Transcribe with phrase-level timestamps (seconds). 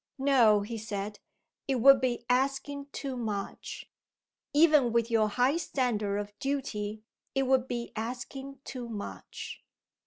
[0.17, 1.19] "No!" he said.
[1.67, 3.85] "It would be asking too much.
[4.51, 7.03] Even with your high standard of duty,
[7.35, 9.63] it would be asking too much."